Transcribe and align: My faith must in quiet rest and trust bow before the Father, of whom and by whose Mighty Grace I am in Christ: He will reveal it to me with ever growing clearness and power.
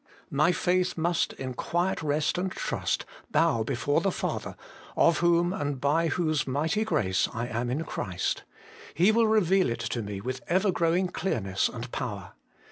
My 0.31 0.51
faith 0.51 0.97
must 0.97 1.33
in 1.33 1.53
quiet 1.53 2.01
rest 2.01 2.39
and 2.39 2.51
trust 2.51 3.05
bow 3.29 3.61
before 3.63 4.01
the 4.01 4.09
Father, 4.11 4.55
of 4.97 5.19
whom 5.19 5.53
and 5.53 5.79
by 5.79 6.07
whose 6.07 6.47
Mighty 6.47 6.83
Grace 6.83 7.27
I 7.35 7.45
am 7.45 7.69
in 7.69 7.83
Christ: 7.83 8.41
He 8.95 9.11
will 9.11 9.27
reveal 9.27 9.69
it 9.69 9.79
to 9.81 10.01
me 10.01 10.19
with 10.19 10.41
ever 10.47 10.71
growing 10.71 11.07
clearness 11.09 11.69
and 11.69 11.91
power. 11.91 12.33